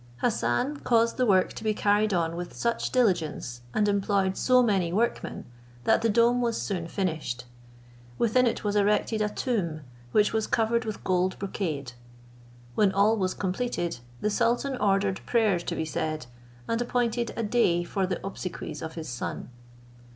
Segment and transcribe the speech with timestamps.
[0.17, 4.91] Hassan caused the work to be carried on with such diligence, and employed so many
[4.91, 5.45] workmen,
[5.83, 7.45] that the dome was soon finished.
[8.17, 11.91] Within it was erected a tomb, which was covered with gold brocade.
[12.73, 16.25] When all was completed, the sultan ordered prayers to be said,
[16.67, 19.49] and appointed a day for the obsequies of his son.